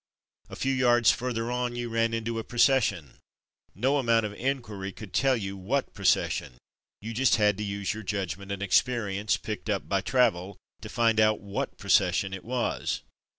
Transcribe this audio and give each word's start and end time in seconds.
A 0.49 0.55
few 0.55 0.73
yards 0.73 1.11
further 1.11 1.51
on 1.51 1.75
you 1.75 1.87
ran 1.87 2.11
into 2.11 2.39
a 2.39 2.43
proces 2.43 2.85
sion. 2.85 3.17
No 3.75 3.99
amount 3.99 4.25
of 4.25 4.33
inquiry 4.33 4.91
could 4.91 5.13
tell 5.13 5.37
you 5.37 5.55
what 5.55 5.93
procession; 5.93 6.53
you 7.01 7.13
just 7.13 7.35
had 7.35 7.55
to 7.57 7.63
use 7.63 7.93
your 7.93 8.01
judgment 8.01 8.51
and 8.51 8.63
experience, 8.63 9.37
picked 9.37 9.69
up 9.69 9.87
by 9.87 10.01
travel, 10.01 10.57
to 10.81 10.89
find 10.89 11.19
out 11.19 11.39
what 11.39 11.77
procession 11.77 12.33
it 12.33 12.43
was. 12.43 13.01